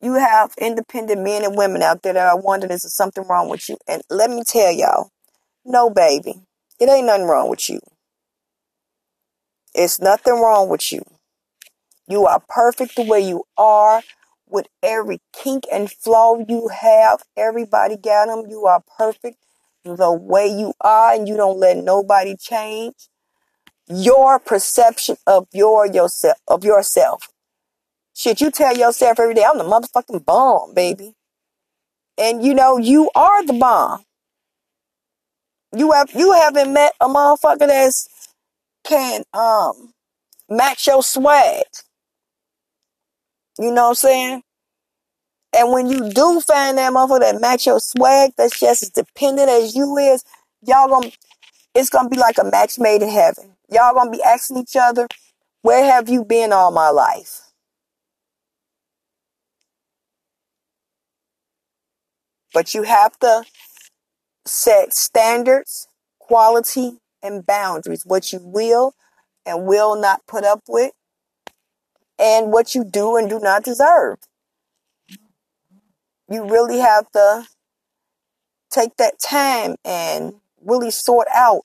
You 0.00 0.14
have 0.14 0.52
independent 0.58 1.22
men 1.22 1.44
and 1.44 1.56
women 1.56 1.82
out 1.82 2.02
there 2.02 2.12
that 2.12 2.26
are 2.26 2.40
wondering, 2.40 2.72
is 2.72 2.82
there 2.82 2.90
something 2.90 3.24
wrong 3.26 3.48
with 3.48 3.68
you? 3.68 3.76
And 3.88 4.02
let 4.10 4.30
me 4.30 4.42
tell 4.46 4.70
y'all, 4.70 5.10
no, 5.64 5.90
baby, 5.90 6.34
it 6.78 6.88
ain't 6.88 7.06
nothing 7.06 7.26
wrong 7.26 7.48
with 7.50 7.68
you. 7.68 7.80
It's 9.74 10.00
nothing 10.00 10.34
wrong 10.34 10.68
with 10.68 10.92
you. 10.92 11.02
You 12.08 12.26
are 12.26 12.42
perfect 12.48 12.96
the 12.96 13.02
way 13.02 13.20
you 13.20 13.44
are 13.56 14.02
with 14.48 14.66
every 14.82 15.20
kink 15.32 15.64
and 15.70 15.90
flaw 15.90 16.38
you 16.48 16.68
have. 16.68 17.22
Everybody 17.36 17.96
got 17.96 18.26
them. 18.26 18.44
You 18.48 18.66
are 18.66 18.82
perfect 18.96 19.38
the 19.84 20.12
way 20.12 20.46
you 20.48 20.74
are 20.80 21.12
and 21.14 21.28
you 21.28 21.36
don't 21.36 21.58
let 21.58 21.76
nobody 21.76 22.36
change 22.36 22.94
your 23.88 24.38
perception 24.38 25.16
of 25.26 25.48
your 25.52 25.86
yourself 25.86 26.36
of 26.46 26.64
yourself. 26.64 27.28
Shit, 28.14 28.40
you 28.40 28.50
tell 28.50 28.76
yourself 28.76 29.20
every 29.20 29.34
day, 29.34 29.44
I'm 29.44 29.58
the 29.58 29.64
motherfucking 29.64 30.24
bomb, 30.24 30.74
baby. 30.74 31.14
And 32.18 32.44
you 32.44 32.52
know, 32.52 32.78
you 32.78 33.10
are 33.14 33.44
the 33.44 33.52
bomb. 33.52 34.04
You 35.76 35.92
have 35.92 36.10
you 36.14 36.32
haven't 36.32 36.72
met 36.72 36.92
a 37.00 37.06
motherfucker 37.06 37.66
that's 37.66 38.28
can 38.84 39.22
um 39.32 39.92
match 40.48 40.86
your 40.86 41.02
swag. 41.02 41.64
You 43.58 43.72
know 43.72 43.84
what 43.84 43.88
I'm 43.88 43.94
saying? 43.94 44.42
And 45.56 45.72
when 45.72 45.88
you 45.88 46.10
do 46.10 46.40
find 46.40 46.78
that 46.78 46.92
motherfucker 46.92 47.20
that 47.20 47.40
match 47.40 47.66
your 47.66 47.80
swag, 47.80 48.32
that's 48.36 48.60
just 48.60 48.82
as 48.82 48.90
dependent 48.90 49.48
as 49.48 49.74
you 49.74 49.96
is, 49.96 50.22
y'all 50.62 50.88
gonna 50.88 51.10
it's 51.74 51.90
gonna 51.90 52.08
be 52.08 52.18
like 52.18 52.38
a 52.38 52.44
match 52.44 52.78
made 52.78 53.02
in 53.02 53.08
heaven. 53.08 53.56
Y'all 53.70 53.94
gonna 53.94 54.10
be 54.10 54.22
asking 54.22 54.58
each 54.58 54.76
other, 54.76 55.06
where 55.62 55.84
have 55.84 56.08
you 56.08 56.24
been 56.24 56.52
all 56.52 56.70
my 56.70 56.90
life? 56.90 57.42
But 62.52 62.74
you 62.74 62.82
have 62.82 63.18
to 63.20 63.44
set 64.46 64.94
standards, 64.94 65.88
quality, 66.18 66.98
and 67.22 67.44
boundaries. 67.46 68.04
What 68.06 68.32
you 68.32 68.40
will 68.42 68.94
and 69.44 69.66
will 69.66 69.96
not 70.00 70.26
put 70.26 70.44
up 70.44 70.62
with, 70.68 70.92
and 72.18 72.52
what 72.52 72.74
you 72.74 72.84
do 72.84 73.16
and 73.16 73.28
do 73.28 73.38
not 73.38 73.64
deserve. 73.64 74.18
You 76.30 76.48
really 76.48 76.80
have 76.80 77.10
to 77.12 77.46
take 78.70 78.96
that 78.96 79.18
time 79.18 79.76
and 79.84 80.34
really 80.60 80.90
sort 80.90 81.28
out 81.34 81.62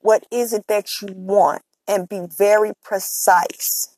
what 0.00 0.24
is 0.30 0.52
it 0.52 0.66
that 0.68 1.02
you 1.02 1.08
want 1.10 1.62
and 1.86 2.08
be 2.08 2.20
very 2.26 2.72
precise 2.82 3.96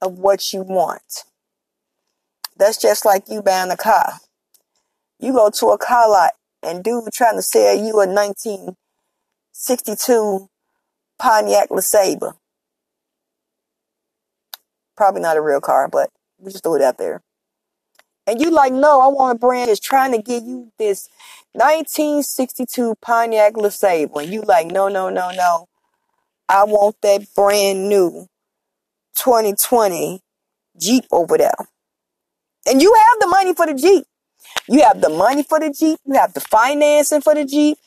of 0.00 0.18
what 0.18 0.52
you 0.52 0.62
want. 0.62 1.24
That's 2.56 2.76
just 2.76 3.04
like 3.04 3.28
you 3.28 3.42
buying 3.42 3.70
a 3.70 3.76
car. 3.76 4.14
You 5.18 5.32
go 5.32 5.50
to 5.50 5.66
a 5.68 5.78
car 5.78 6.08
lot 6.08 6.32
and 6.62 6.82
dude 6.82 7.12
trying 7.12 7.36
to 7.36 7.42
sell 7.42 7.74
you 7.74 8.00
a 8.00 8.06
1962 8.06 10.48
Pontiac 11.18 11.68
LeSabre. 11.70 12.34
Probably 14.96 15.20
not 15.20 15.36
a 15.36 15.42
real 15.42 15.60
car, 15.60 15.88
but 15.88 16.10
we 16.38 16.50
just 16.50 16.64
threw 16.64 16.76
it 16.76 16.82
out 16.82 16.98
there. 16.98 17.22
And 18.26 18.40
you 18.40 18.50
like, 18.50 18.72
no, 18.72 19.00
I 19.00 19.06
want 19.06 19.36
a 19.36 19.38
brand 19.38 19.70
that's 19.70 19.78
trying 19.78 20.12
to 20.12 20.20
give 20.20 20.42
you 20.42 20.72
this 20.78 21.08
1962 21.52 22.96
Pontiac 23.00 23.54
LeSabre. 23.54 24.22
And 24.22 24.32
you 24.32 24.42
like, 24.42 24.66
no, 24.66 24.88
no, 24.88 25.08
no, 25.08 25.30
no. 25.30 25.68
I 26.48 26.64
want 26.64 26.96
that 27.02 27.26
brand 27.34 27.88
new 27.88 28.26
2020 29.16 30.20
Jeep 30.78 31.04
over 31.12 31.38
there. 31.38 31.54
And 32.66 32.82
you 32.82 32.94
have 32.94 33.20
the 33.20 33.26
money 33.28 33.54
for 33.54 33.66
the 33.66 33.74
Jeep. 33.74 34.04
You 34.68 34.82
have 34.82 35.00
the 35.00 35.08
money 35.08 35.44
for 35.44 35.60
the 35.60 35.70
Jeep. 35.70 36.00
You 36.04 36.14
have 36.14 36.34
the 36.34 36.40
financing 36.40 37.20
for 37.20 37.34
the 37.34 37.44
Jeep. 37.44 37.78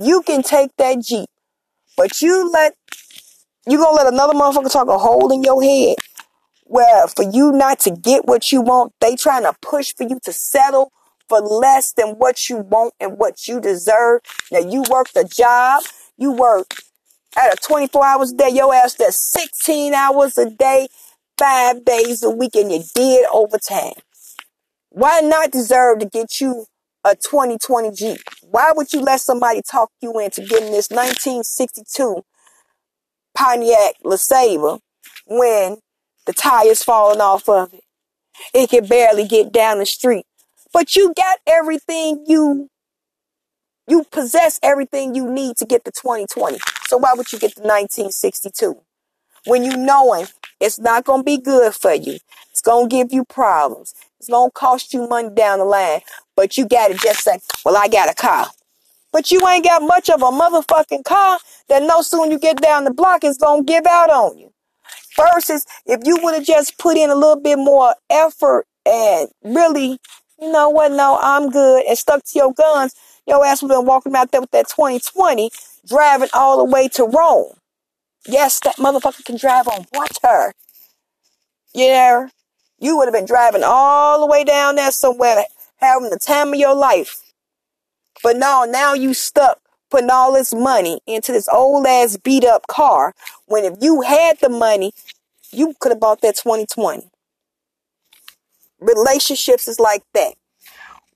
You 0.00 0.22
can 0.22 0.42
take 0.42 0.70
that 0.78 1.00
Jeep. 1.02 1.28
But 1.96 2.22
you 2.22 2.50
let, 2.52 2.74
you 3.66 3.78
gonna 3.78 3.96
let 3.96 4.12
another 4.12 4.34
motherfucker 4.34 4.70
talk 4.70 4.88
a 4.88 4.98
hole 4.98 5.32
in 5.32 5.42
your 5.42 5.60
head 5.60 5.96
where 6.68 7.06
for 7.08 7.24
you 7.24 7.50
not 7.52 7.80
to 7.80 7.90
get 7.90 8.26
what 8.26 8.52
you 8.52 8.60
want, 8.60 8.92
they 9.00 9.16
trying 9.16 9.44
to 9.44 9.54
push 9.62 9.94
for 9.94 10.04
you 10.04 10.20
to 10.24 10.32
settle 10.32 10.92
for 11.28 11.40
less 11.40 11.92
than 11.92 12.10
what 12.10 12.48
you 12.48 12.58
want 12.58 12.94
and 13.00 13.18
what 13.18 13.48
you 13.48 13.60
deserve. 13.60 14.20
Now 14.52 14.60
you 14.60 14.84
work 14.90 15.12
the 15.12 15.24
job, 15.24 15.82
you 16.16 16.32
work 16.32 16.74
at 17.36 17.52
a 17.52 17.56
24 17.56 18.04
hours 18.04 18.32
a 18.32 18.36
day, 18.36 18.50
your 18.52 18.74
ass 18.74 18.94
does 18.94 19.16
16 19.16 19.94
hours 19.94 20.36
a 20.38 20.50
day, 20.50 20.88
five 21.36 21.84
days 21.84 22.22
a 22.22 22.30
week, 22.30 22.54
and 22.54 22.70
you 22.72 22.82
did 22.94 23.26
overtime. 23.32 23.94
Why 24.90 25.20
not 25.20 25.50
deserve 25.50 26.00
to 26.00 26.06
get 26.06 26.40
you 26.40 26.66
a 27.04 27.14
2020 27.14 27.92
Jeep? 27.92 28.18
Why 28.42 28.72
would 28.74 28.92
you 28.92 29.00
let 29.00 29.20
somebody 29.20 29.62
talk 29.62 29.90
you 30.00 30.18
into 30.18 30.42
getting 30.42 30.72
this 30.72 30.90
1962 30.90 32.22
Pontiac 33.34 33.94
LeSabre 34.04 34.80
when 35.26 35.76
the 36.28 36.34
tires 36.34 36.84
falling 36.84 37.20
off 37.20 37.48
of 37.48 37.72
it? 37.72 37.82
It 38.54 38.70
can 38.70 38.86
barely 38.86 39.26
get 39.26 39.50
down 39.50 39.78
the 39.78 39.86
street. 39.86 40.26
But 40.72 40.94
you 40.94 41.12
got 41.16 41.38
everything 41.46 42.24
you 42.28 42.68
you 43.88 44.04
possess 44.04 44.60
everything 44.62 45.14
you 45.14 45.26
need 45.26 45.56
to 45.56 45.64
get 45.64 45.84
the 45.84 45.90
2020. 45.90 46.58
So 46.88 46.98
why 46.98 47.14
would 47.16 47.32
you 47.32 47.38
get 47.38 47.54
the 47.54 47.62
1962? 47.62 48.76
When 49.46 49.64
you 49.64 49.78
knowing 49.78 50.26
it's 50.60 50.78
not 50.78 51.04
to 51.06 51.22
be 51.22 51.38
good 51.38 51.74
for 51.74 51.94
you. 51.94 52.18
It's 52.50 52.60
to 52.60 52.86
give 52.88 53.12
you 53.12 53.24
problems. 53.24 53.94
It's 54.18 54.28
to 54.28 54.50
cost 54.52 54.92
you 54.92 55.08
money 55.08 55.30
down 55.30 55.60
the 55.60 55.64
line. 55.64 56.00
But 56.36 56.58
you 56.58 56.66
got 56.66 56.88
to 56.88 56.94
just 56.94 57.22
say, 57.22 57.38
well, 57.64 57.76
I 57.76 57.88
got 57.88 58.10
a 58.10 58.14
car. 58.14 58.48
But 59.12 59.30
you 59.30 59.46
ain't 59.48 59.64
got 59.64 59.82
much 59.82 60.10
of 60.10 60.20
a 60.20 60.26
motherfucking 60.26 61.04
car 61.04 61.38
that 61.68 61.82
no 61.82 62.02
soon 62.02 62.30
you 62.30 62.38
get 62.38 62.60
down 62.60 62.84
the 62.84 62.92
block, 62.92 63.24
it's 63.24 63.38
to 63.38 63.62
give 63.64 63.86
out 63.86 64.10
on 64.10 64.36
you. 64.36 64.52
Versus 65.18 65.66
if 65.84 66.00
you 66.04 66.18
would 66.22 66.34
have 66.34 66.44
just 66.44 66.78
put 66.78 66.96
in 66.96 67.10
a 67.10 67.14
little 67.14 67.40
bit 67.40 67.58
more 67.58 67.94
effort 68.08 68.66
and 68.86 69.28
really, 69.42 69.98
you 70.40 70.52
know 70.52 70.70
what, 70.70 70.92
no, 70.92 71.18
I'm 71.20 71.50
good 71.50 71.84
and 71.86 71.98
stuck 71.98 72.22
to 72.24 72.38
your 72.38 72.52
guns, 72.52 72.94
your 73.26 73.44
ass 73.44 73.60
would 73.60 73.72
have 73.72 73.80
been 73.80 73.86
walking 73.86 74.14
out 74.14 74.30
there 74.30 74.40
with 74.40 74.52
that 74.52 74.68
2020 74.68 75.50
driving 75.88 76.28
all 76.32 76.58
the 76.58 76.70
way 76.70 76.86
to 76.88 77.04
Rome. 77.04 77.54
Yes, 78.26 78.60
that 78.60 78.76
motherfucker 78.76 79.24
can 79.24 79.36
drive 79.36 79.66
on 79.66 79.86
water. 79.92 80.52
Yeah, 81.74 82.28
you 82.78 82.96
would 82.96 83.06
have 83.06 83.14
been 83.14 83.26
driving 83.26 83.62
all 83.64 84.20
the 84.20 84.26
way 84.26 84.44
down 84.44 84.76
there 84.76 84.92
somewhere, 84.92 85.44
having 85.76 86.10
the 86.10 86.18
time 86.18 86.52
of 86.52 86.58
your 86.58 86.74
life. 86.74 87.22
But 88.22 88.36
no, 88.36 88.64
now 88.64 88.94
you 88.94 89.14
stuck 89.14 89.58
putting 89.90 90.10
all 90.10 90.32
this 90.32 90.54
money 90.54 91.00
into 91.06 91.32
this 91.32 91.48
old 91.48 91.86
ass 91.86 92.16
beat 92.16 92.44
up 92.44 92.66
car 92.66 93.14
when 93.46 93.64
if 93.64 93.74
you 93.80 94.02
had 94.02 94.38
the 94.40 94.48
money, 94.48 94.92
you 95.50 95.74
could 95.80 95.92
have 95.92 96.00
bought 96.00 96.20
that 96.22 96.36
2020. 96.36 97.10
Relationships 98.80 99.66
is 99.66 99.80
like 99.80 100.02
that. 100.14 100.34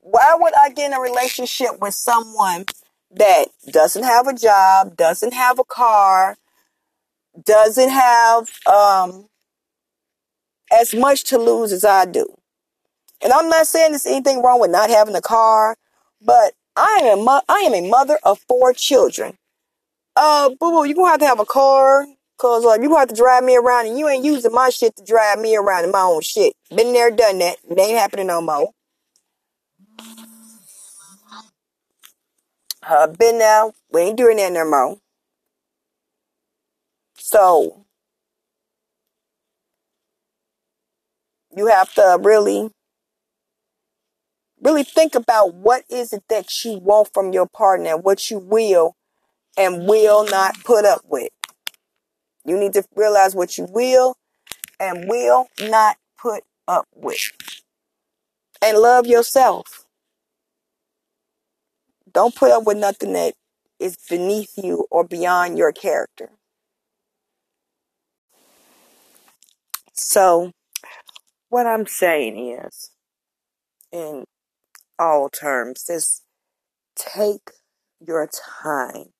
Why 0.01 0.35
would 0.37 0.53
I 0.59 0.69
get 0.69 0.87
in 0.87 0.93
a 0.93 0.99
relationship 0.99 1.79
with 1.79 1.93
someone 1.93 2.65
that 3.11 3.45
doesn't 3.71 4.03
have 4.03 4.27
a 4.27 4.33
job, 4.33 4.97
doesn't 4.97 5.33
have 5.33 5.59
a 5.59 5.63
car, 5.63 6.37
doesn't 7.41 7.89
have 7.89 8.49
um, 8.65 9.29
as 10.71 10.93
much 10.93 11.23
to 11.25 11.37
lose 11.37 11.71
as 11.71 11.85
I 11.85 12.05
do? 12.05 12.27
And 13.23 13.31
I'm 13.31 13.47
not 13.47 13.67
saying 13.67 13.91
there's 13.91 14.05
anything 14.05 14.43
wrong 14.43 14.59
with 14.59 14.71
not 14.71 14.89
having 14.89 15.15
a 15.15 15.21
car, 15.21 15.77
but 16.21 16.53
I 16.75 17.01
am 17.03 17.19
a 17.19 17.23
mo- 17.23 17.41
I 17.49 17.59
am 17.59 17.73
a 17.73 17.89
mother 17.89 18.19
of 18.23 18.39
four 18.47 18.73
children. 18.73 19.37
Uh, 20.15 20.49
boo 20.49 20.71
boo, 20.71 20.85
you 20.85 20.95
gonna 20.95 21.09
have 21.11 21.19
to 21.21 21.25
have 21.27 21.39
a 21.39 21.45
car, 21.45 22.05
cause 22.37 22.65
uh, 22.65 22.75
you 22.81 22.87
gonna 22.89 22.99
have 22.99 23.09
to 23.09 23.15
drive 23.15 23.43
me 23.43 23.55
around, 23.57 23.87
and 23.87 23.97
you 23.97 24.07
ain't 24.07 24.25
using 24.25 24.51
my 24.53 24.69
shit 24.69 24.95
to 24.95 25.03
drive 25.03 25.39
me 25.39 25.55
around 25.55 25.85
in 25.85 25.91
my 25.91 26.01
own 26.01 26.21
shit. 26.21 26.53
Been 26.75 26.93
there, 26.93 27.11
done 27.11 27.39
that. 27.39 27.57
It 27.69 27.79
ain't 27.79 27.97
happening 27.97 28.27
no 28.27 28.41
more. 28.41 28.71
Uh, 32.87 33.07
been 33.07 33.39
there. 33.39 33.71
We 33.91 34.01
ain't 34.01 34.17
doing 34.17 34.37
that 34.37 34.51
no 34.51 34.69
more. 34.69 34.97
So 37.17 37.85
you 41.55 41.67
have 41.67 41.93
to 41.95 42.19
really, 42.21 42.69
really 44.63 44.83
think 44.83 45.15
about 45.15 45.53
what 45.53 45.83
is 45.89 46.13
it 46.13 46.23
that 46.29 46.63
you 46.63 46.77
want 46.77 47.13
from 47.13 47.33
your 47.33 47.47
partner, 47.47 47.97
what 47.97 48.31
you 48.31 48.39
will 48.39 48.95
and 49.57 49.87
will 49.87 50.25
not 50.25 50.63
put 50.63 50.85
up 50.85 51.01
with. 51.07 51.29
You 52.45 52.57
need 52.57 52.73
to 52.73 52.83
realize 52.95 53.35
what 53.35 53.57
you 53.57 53.67
will 53.69 54.15
and 54.79 55.07
will 55.07 55.47
not 55.61 55.97
put 56.17 56.43
up 56.67 56.87
with. 56.95 57.31
And 58.61 58.77
love 58.77 59.05
yourself. 59.05 59.85
Don't 62.11 62.35
put 62.35 62.51
up 62.51 62.65
with 62.65 62.77
nothing 62.77 63.13
that 63.13 63.33
is 63.79 63.97
beneath 64.09 64.57
you 64.57 64.85
or 64.89 65.03
beyond 65.03 65.57
your 65.57 65.71
character. 65.71 66.29
So, 69.93 70.51
what 71.49 71.67
I'm 71.67 71.85
saying 71.85 72.37
is, 72.37 72.91
in 73.91 74.25
all 74.99 75.29
terms, 75.29 75.85
is 75.89 76.21
take 76.95 77.51
your 78.05 78.27
time. 78.27 79.13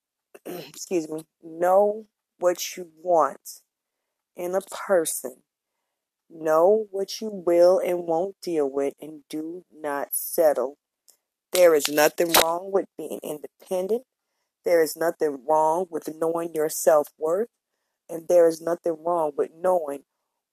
Excuse 0.46 1.08
me. 1.08 1.24
Know 1.42 2.06
what 2.38 2.76
you 2.76 2.90
want 3.02 3.60
in 4.36 4.54
a 4.54 4.60
person. 4.60 5.36
Know 6.30 6.86
what 6.90 7.20
you 7.20 7.30
will 7.30 7.78
and 7.78 8.06
won't 8.06 8.36
deal 8.42 8.68
with, 8.70 8.94
and 9.00 9.22
do 9.28 9.64
not 9.72 10.08
settle. 10.14 10.78
There 11.52 11.74
is 11.74 11.88
nothing 11.88 12.32
wrong 12.32 12.70
with 12.72 12.86
being 12.98 13.20
independent. 13.22 14.02
There 14.64 14.82
is 14.82 14.96
nothing 14.96 15.44
wrong 15.48 15.86
with 15.90 16.08
knowing 16.16 16.54
your 16.54 16.68
self 16.68 17.08
worth. 17.18 17.48
And 18.08 18.28
there 18.28 18.48
is 18.48 18.60
nothing 18.60 19.02
wrong 19.04 19.32
with 19.36 19.50
knowing 19.56 20.04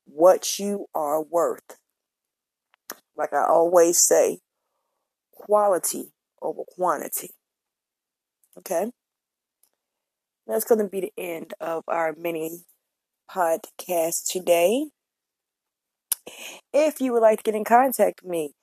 what 0.05 0.59
you 0.59 0.87
are 0.95 1.21
worth. 1.21 1.77
Like 3.21 3.33
I 3.33 3.45
always 3.45 4.01
say, 4.01 4.39
quality 5.31 6.13
over 6.41 6.63
quantity. 6.67 7.29
Okay? 8.57 8.91
That's 10.47 10.65
going 10.65 10.79
to 10.79 10.87
be 10.87 11.01
the 11.01 11.13
end 11.19 11.53
of 11.61 11.83
our 11.87 12.15
mini 12.17 12.63
podcast 13.29 14.27
today. 14.27 14.87
If 16.73 16.99
you 16.99 17.13
would 17.13 17.21
like 17.21 17.37
to 17.37 17.43
get 17.43 17.53
in 17.53 17.63
contact 17.63 18.23
with 18.23 18.31
me, 18.31 18.55